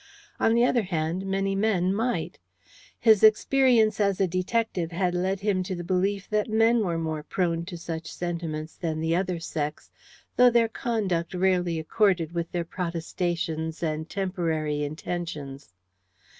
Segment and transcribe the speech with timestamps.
[0.39, 2.39] On the other hand, many men might.
[2.99, 7.21] His experience as a detective had led him to the belief that men were more
[7.21, 9.91] prone to such sentiments than the other sex,
[10.37, 15.71] though their conduct rarely accorded with their protestations and temporary intentions.